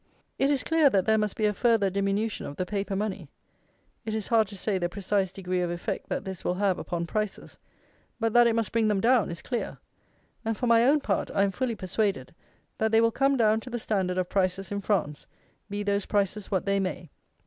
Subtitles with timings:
[0.39, 3.29] It is clear that there must be a farther diminution of the paper money.
[4.03, 7.05] It is hard to say the precise degree of effect that this will have upon
[7.05, 7.59] prices;
[8.19, 9.77] but that it must bring them down is clear;
[10.43, 12.33] and, for my own part, I am fully persuaded,
[12.79, 15.27] that they will come down to the standard of prices in France,
[15.69, 17.11] be those prices what they may.